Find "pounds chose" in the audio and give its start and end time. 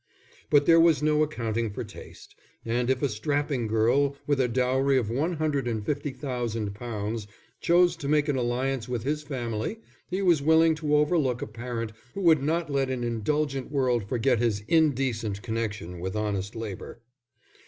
6.73-7.95